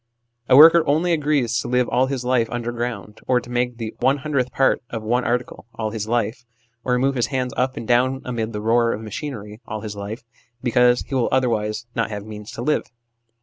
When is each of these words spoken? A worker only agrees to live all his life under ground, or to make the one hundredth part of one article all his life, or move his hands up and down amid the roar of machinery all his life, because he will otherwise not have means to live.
A 0.49 0.57
worker 0.57 0.81
only 0.87 1.13
agrees 1.13 1.59
to 1.61 1.67
live 1.67 1.87
all 1.89 2.07
his 2.07 2.25
life 2.25 2.49
under 2.49 2.71
ground, 2.71 3.19
or 3.27 3.39
to 3.39 3.51
make 3.51 3.77
the 3.77 3.93
one 3.99 4.17
hundredth 4.17 4.51
part 4.51 4.81
of 4.89 5.03
one 5.03 5.23
article 5.23 5.67
all 5.75 5.91
his 5.91 6.07
life, 6.07 6.43
or 6.83 6.97
move 6.97 7.13
his 7.13 7.27
hands 7.27 7.53
up 7.55 7.77
and 7.77 7.87
down 7.87 8.23
amid 8.25 8.51
the 8.51 8.61
roar 8.61 8.93
of 8.93 9.01
machinery 9.03 9.61
all 9.67 9.81
his 9.81 9.95
life, 9.95 10.23
because 10.63 11.01
he 11.01 11.13
will 11.13 11.29
otherwise 11.31 11.85
not 11.93 12.09
have 12.09 12.25
means 12.25 12.49
to 12.53 12.63
live. 12.63 12.87